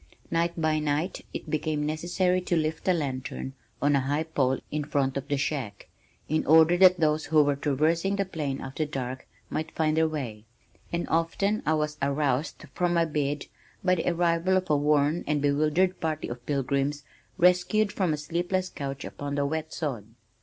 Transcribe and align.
Night 0.31 0.59
by 0.59 0.79
night 0.79 1.23
it 1.31 1.47
became 1.47 1.85
necessary 1.85 2.41
to 2.41 2.55
lift 2.57 2.87
a 2.87 2.91
lantern 2.93 3.53
on 3.83 3.95
a 3.95 3.99
high 3.99 4.23
pole 4.23 4.57
in 4.71 4.83
front 4.83 5.15
of 5.15 5.27
the 5.27 5.37
shack, 5.37 5.89
in 6.27 6.43
order 6.47 6.75
that 6.75 6.99
those 6.99 7.25
who 7.25 7.43
were 7.43 7.55
traversing 7.55 8.15
the 8.15 8.25
plain 8.25 8.59
after 8.61 8.83
dark 8.83 9.27
might 9.51 9.69
find 9.69 9.95
their 9.95 10.07
way, 10.07 10.43
and 10.91 11.07
often 11.07 11.61
I 11.67 11.75
was 11.75 11.99
aroused 12.01 12.65
from 12.73 12.95
my 12.95 13.05
bed 13.05 13.45
by 13.83 13.93
the 13.93 14.09
arrival 14.09 14.57
of 14.57 14.71
a 14.71 14.75
worn 14.75 15.23
and 15.27 15.39
bewildered 15.39 15.99
party 15.99 16.29
of 16.29 16.47
pilgrims 16.47 17.03
rescued 17.37 17.91
from 17.91 18.11
a 18.11 18.17
sleepless 18.17 18.69
couch 18.69 19.05
upon 19.05 19.35
the 19.35 19.45
wet 19.45 19.71
sod. 19.71 20.05